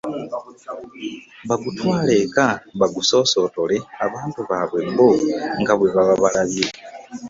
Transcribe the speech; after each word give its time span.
Bagutwale 1.49 2.13
eka 2.25 2.47
bagusoosootolere 2.79 3.77
abantu 4.05 4.39
baabwe 4.49 4.81
bo 4.97 5.09
nga 5.59 5.73
bwe 5.77 5.89
baba 5.95 6.15
balabye. 6.23 6.67